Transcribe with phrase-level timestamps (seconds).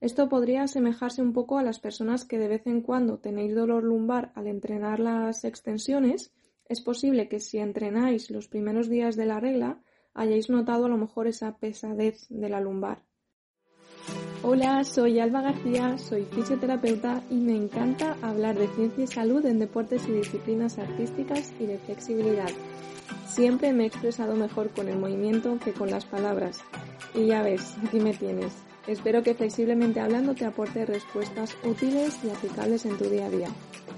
[0.00, 3.82] Esto podría asemejarse un poco a las personas que de vez en cuando tenéis dolor
[3.82, 6.32] lumbar al entrenar las extensiones.
[6.66, 9.80] Es posible que si entrenáis los primeros días de la regla
[10.14, 13.02] hayáis notado a lo mejor esa pesadez de la lumbar.
[14.42, 19.58] Hola, soy Alba García, soy fisioterapeuta y me encanta hablar de ciencia y salud en
[19.58, 22.50] deportes y disciplinas artísticas y de flexibilidad.
[23.26, 26.60] Siempre me he expresado mejor con el movimiento que con las palabras.
[27.14, 28.67] Y ya ves, aquí me tienes.
[28.88, 33.48] Espero que flexiblemente hablando te aporte respuestas útiles y aplicables en tu día a día.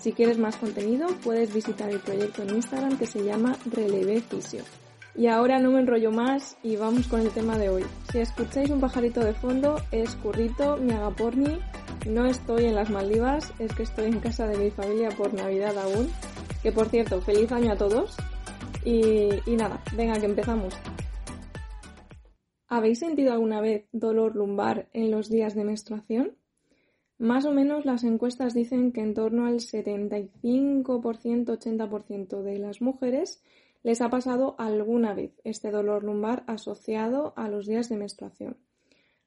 [0.00, 4.64] Si quieres más contenido, puedes visitar el proyecto en Instagram que se llama Relevé Fisio.
[5.14, 7.84] Y ahora no me enrollo más y vamos con el tema de hoy.
[8.10, 11.60] Si escucháis un pajarito de fondo, es Currito, mi agaporni.
[12.08, 15.78] No estoy en las Maldivas, es que estoy en casa de mi familia por Navidad
[15.78, 16.08] aún.
[16.60, 18.16] Que por cierto, feliz año a todos.
[18.84, 20.74] Y, y nada, venga que empezamos.
[22.74, 26.38] ¿Habéis sentido alguna vez dolor lumbar en los días de menstruación?
[27.18, 33.42] Más o menos las encuestas dicen que en torno al 75%-80% de las mujeres
[33.82, 38.56] les ha pasado alguna vez este dolor lumbar asociado a los días de menstruación.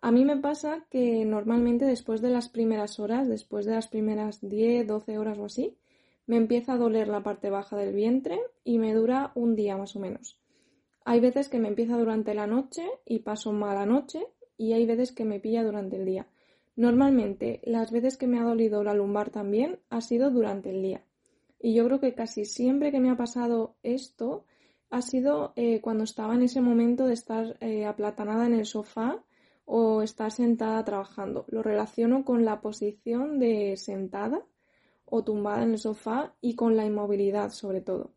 [0.00, 4.40] A mí me pasa que normalmente después de las primeras horas, después de las primeras
[4.40, 5.76] 10, 12 horas o así,
[6.26, 9.94] me empieza a doler la parte baja del vientre y me dura un día más
[9.94, 10.40] o menos.
[11.08, 14.26] Hay veces que me empieza durante la noche y paso mala noche
[14.58, 16.26] y hay veces que me pilla durante el día.
[16.74, 21.04] Normalmente las veces que me ha dolido la lumbar también ha sido durante el día.
[21.60, 24.46] Y yo creo que casi siempre que me ha pasado esto
[24.90, 29.22] ha sido eh, cuando estaba en ese momento de estar eh, aplatanada en el sofá
[29.64, 31.44] o estar sentada trabajando.
[31.46, 34.44] Lo relaciono con la posición de sentada
[35.04, 38.15] o tumbada en el sofá y con la inmovilidad sobre todo.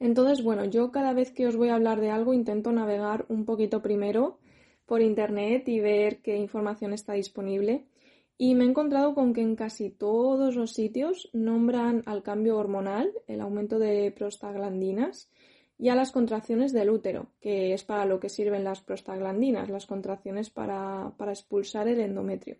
[0.00, 3.44] Entonces, bueno, yo cada vez que os voy a hablar de algo intento navegar un
[3.44, 4.38] poquito primero
[4.86, 7.84] por internet y ver qué información está disponible
[8.40, 13.12] y me he encontrado con que en casi todos los sitios nombran al cambio hormonal,
[13.26, 15.28] el aumento de prostaglandinas,
[15.76, 19.86] y a las contracciones del útero, que es para lo que sirven las prostaglandinas, las
[19.86, 22.58] contracciones para, para expulsar el endometrio.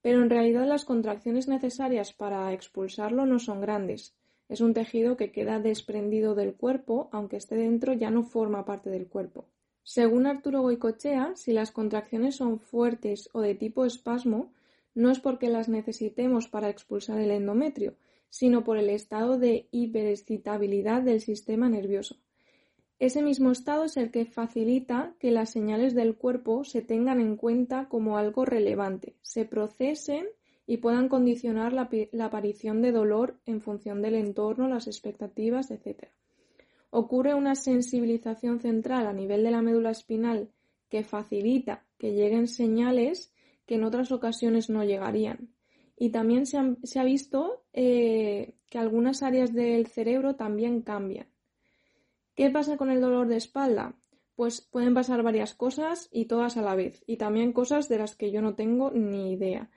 [0.00, 4.14] Pero en realidad las contracciones necesarias para expulsarlo no son grandes.
[4.52, 8.90] Es un tejido que queda desprendido del cuerpo, aunque esté dentro ya no forma parte
[8.90, 9.46] del cuerpo.
[9.82, 14.52] Según Arturo Goicochea, si las contracciones son fuertes o de tipo espasmo,
[14.94, 17.94] no es porque las necesitemos para expulsar el endometrio,
[18.28, 22.18] sino por el estado de hiperexcitabilidad del sistema nervioso.
[22.98, 27.36] Ese mismo estado es el que facilita que las señales del cuerpo se tengan en
[27.36, 30.26] cuenta como algo relevante, se procesen
[30.66, 31.88] y puedan condicionar la,
[32.24, 36.08] aparición de dolor en función del entorno, las expectativas, etc.
[36.90, 40.50] Ocurre una sensibilización central a nivel de la médula espinal
[40.88, 43.32] que facilita que lleguen señales
[43.66, 45.48] que en otras ocasiones no llegarían.
[45.96, 51.28] Y también se, ha visto eh, que algunas áreas del cerebro también cambian.
[52.34, 53.94] ¿Qué pasa con el dolor de espalda?
[54.34, 58.16] Pues pueden pasar varias cosas y todas a la vez, y también cosas de las
[58.16, 59.70] que yo no tengo ni idea.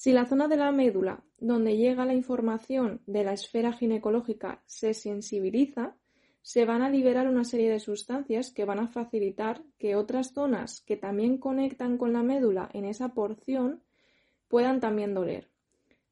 [0.00, 4.94] Si la zona de la médula donde llega la información de la esfera ginecológica se
[4.94, 5.94] sensibiliza,
[6.40, 10.80] se van a liberar una serie de sustancias que van a facilitar que otras zonas
[10.86, 13.82] que también conectan con la médula en esa porción
[14.48, 15.50] puedan también doler.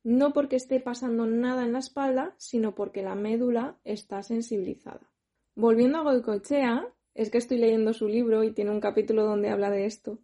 [0.05, 5.11] No porque esté pasando nada en la espalda, sino porque la médula está sensibilizada.
[5.55, 9.71] Volviendo a Goicoechea, es que estoy leyendo su libro y tiene un capítulo donde habla
[9.71, 10.19] de esto.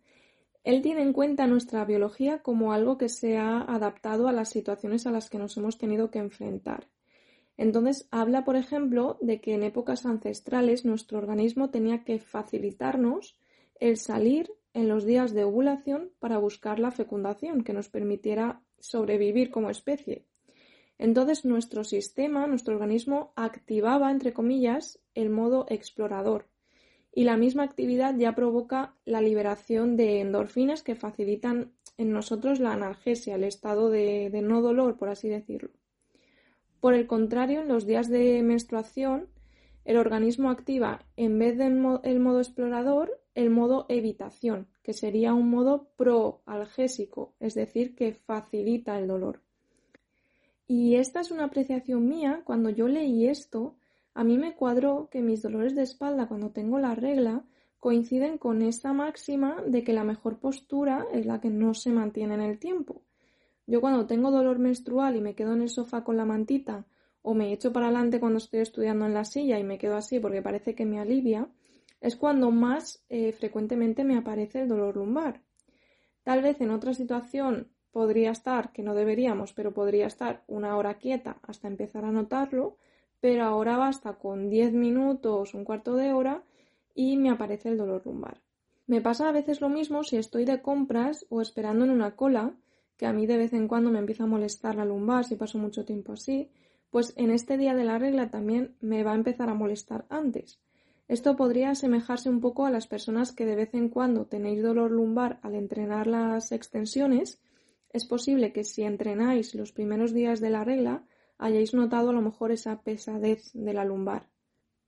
[0.65, 5.07] Él tiene en cuenta nuestra biología como algo que se ha adaptado a las situaciones
[5.07, 6.89] a las que nos hemos tenido que enfrentar.
[7.57, 13.39] Entonces habla, por ejemplo, de que en épocas ancestrales nuestro organismo tenía que facilitarnos
[13.79, 19.51] el salir en los días de ovulación para buscar la fecundación que nos permitiera sobrevivir
[19.51, 20.25] como especie.
[20.99, 26.49] Entonces nuestro sistema, nuestro organismo activaba, entre comillas, el modo explorador.
[27.17, 32.73] Y la misma actividad ya provoca la liberación de endorfinas que facilitan en nosotros la
[32.73, 35.71] analgesia, el estado de, no dolor, por así decirlo.
[36.81, 39.29] Por el contrario, en los días de menstruación,
[39.85, 45.89] el organismo activa, en vez del modo explorador, el modo evitación, que sería un modo
[45.97, 49.41] proalgésico, es decir, que facilita el dolor.
[50.67, 52.43] Y esta es una apreciación mía.
[52.45, 53.77] Cuando yo leí esto,
[54.15, 57.45] a mí me cuadró que mis dolores de espalda cuando tengo la regla
[57.81, 62.35] coinciden con esta máxima de que la mejor postura es la que no se mantiene
[62.35, 63.03] en el tiempo.
[63.67, 66.87] Yo cuando tengo dolor menstrual y me quedo en el sofá con la mantita
[67.23, 70.21] o me echo para adelante cuando estoy estudiando en la silla y me quedo así
[70.21, 71.49] porque parece que me alivia,
[72.01, 75.43] es cuando más eh, frecuentemente me aparece el dolor lumbar.
[76.23, 80.99] Tal vez en otra situación podría estar, que no deberíamos, pero podría estar una hora
[80.99, 82.77] quieta hasta empezar a notarlo,
[83.25, 86.43] pero ahora basta con 10 minutos, un cuarto de hora
[86.95, 88.43] y me aparece el dolor lumbar.
[88.87, 92.55] Me pasa a veces lo mismo si estoy de compras o esperando en una cola,
[92.99, 95.57] que a mí de vez en cuando me empieza a molestar la lumbar si paso
[95.57, 96.51] mucho tiempo así,
[96.91, 100.61] pues en este día de la regla también me va a empezar a molestar antes.
[101.09, 104.91] Esto podría asemejarse un poco a las personas que de vez en cuando tenéis dolor
[104.91, 107.41] lumbar al entrenar las extensiones.
[107.89, 111.05] Es posible que si entrenáis los primeros días de la regla
[111.39, 114.29] hayáis notado a lo mejor esa pesadez de la lumbar.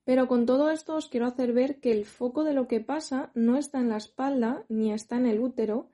[0.05, 3.31] Pero con todo esto os quiero hacer ver que el foco de lo que pasa
[3.35, 5.89] no está en la espalda ni está en el útero,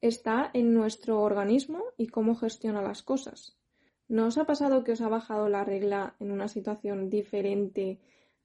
[0.00, 3.56] está en nuestro organismo y cómo gestiona las cosas.
[4.08, 8.00] ¿No os ha pasado que os ha bajado la regla en una situación diferente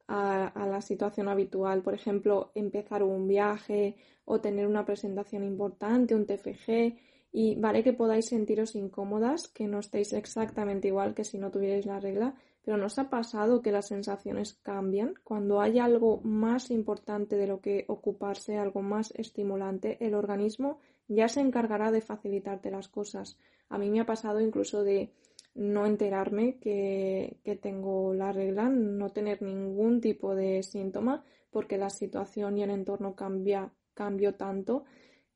[0.08, 3.96] a, la situación habitual, por ejemplo, empezar un viaje
[4.26, 6.98] o tener una presentación importante, un TFG,
[7.32, 11.86] y vale que podáis sentiros incómodas, que no estéis exactamente igual que si no tuvierais
[11.86, 15.16] la regla, pero ¿nos ha pasado que las sensaciones cambian?
[15.24, 21.28] Cuando hay algo más importante de lo que ocuparse, algo más estimulante, el organismo ya
[21.28, 23.38] se encargará de facilitarte las cosas.
[23.70, 25.12] A mí me ha pasado incluso de
[25.56, 32.58] no enterarme que, tengo la regla, no tener ningún tipo de síntoma, porque la situación
[32.58, 34.86] y el entorno cambia, cambió tanto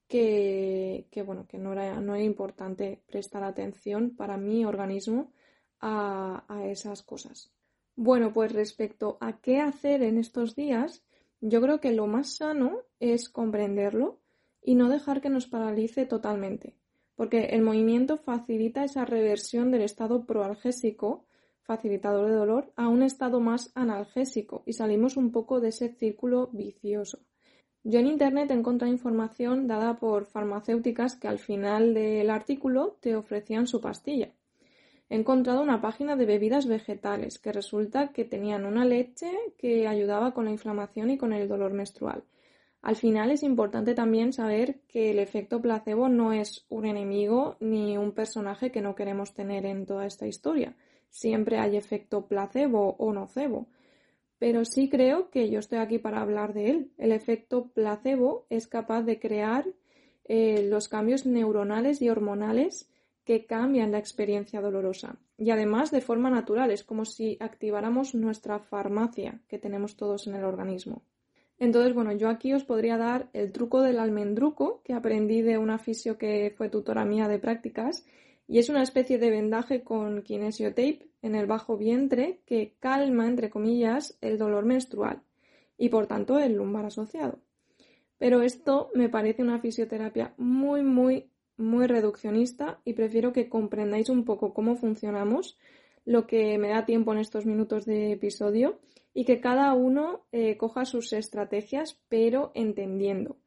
[0.08, 5.32] que, bueno, que no era, no importante prestar atención para mi organismo
[5.80, 7.52] a, a esas cosas.
[7.96, 11.04] Bueno, pues respecto a qué hacer en estos días,
[11.42, 14.20] yo creo que lo más sano es comprenderlo
[14.62, 16.76] y no dejar que nos paralice totalmente
[17.16, 21.26] porque el movimiento facilita esa reversión del estado proalgésico,
[21.62, 26.50] facilitador de dolor, a un estado más analgésico y salimos un poco de ese círculo
[26.52, 27.20] vicioso.
[27.88, 33.16] Yo en Internet he encontrado información dada por farmacéuticas que al final del artículo te
[33.16, 34.32] ofrecían su pastilla.
[35.08, 39.30] He encontrado una página de bebidas vegetales que resulta que tenían una leche
[39.60, 42.24] que ayudaba con la inflamación y con el dolor menstrual.
[42.82, 48.00] Al final es importante también saber que el efecto placebo no es un enemigo ni
[48.00, 50.76] un personaje que no queremos tener en toda esta historia.
[51.12, 53.68] Siempre hay efecto placebo o nocebo.
[54.38, 56.92] Pero sí creo que yo estoy aquí para hablar de él.
[56.98, 59.66] El efecto placebo es capaz de crear
[60.26, 62.90] eh, los cambios neuronales y hormonales
[63.24, 65.18] que cambian la experiencia dolorosa.
[65.38, 70.36] Y además de forma natural, es como si activáramos nuestra farmacia que tenemos todos en
[70.36, 71.04] el organismo.
[71.58, 75.80] Entonces, bueno, yo aquí os podría dar el truco del almendruco que aprendí de una
[75.80, 78.06] fisio que fue tutora mía de prácticas
[78.48, 83.50] y es una especie de vendaje con kinesiotape en el bajo vientre que calma, entre
[83.50, 85.22] comillas, el dolor menstrual
[85.78, 87.40] y por tanto el lumbar asociado.
[88.18, 94.24] Pero esto me parece una fisioterapia muy, muy, muy reduccionista y prefiero que comprendáis un
[94.24, 95.58] poco cómo funcionamos,
[96.06, 98.80] lo que me da tiempo en estos minutos de episodio
[99.14, 103.38] y que cada uno eh, coja sus estrategias, pero entendiendo.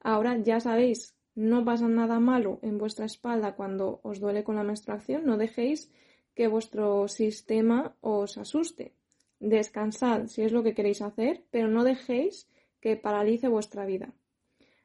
[0.00, 4.62] Ahora ya sabéis, no pasa nada malo en vuestra espalda cuando os duele con la
[4.62, 5.90] menstruación, no dejéis
[6.34, 8.94] que vuestro sistema os asuste.
[9.40, 12.48] Descansad si es lo que queréis hacer, pero no dejéis
[12.80, 14.14] que paralice vuestra vida.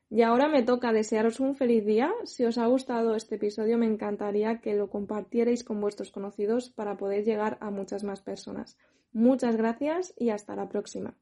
[0.09, 2.11] Y ahora me toca desearos un feliz día.
[2.23, 6.97] Si os ha gustado este episodio, me encantaría que lo compartierais con vuestros conocidos para
[6.97, 8.75] poder llegar a muchas más personas.
[9.13, 11.15] Muchas gracias y hasta la próxima.